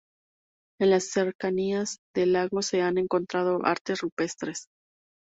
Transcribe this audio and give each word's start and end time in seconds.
En 0.79 0.89
las 0.89 1.09
cercanías 1.11 1.99
del 2.15 2.33
lago 2.33 2.63
se 2.63 2.81
han 2.81 2.97
encontrado 2.97 3.63
artes 3.63 3.99
rupestres. 4.01 4.65